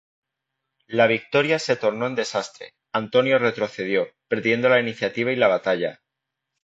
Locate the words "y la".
5.31-5.47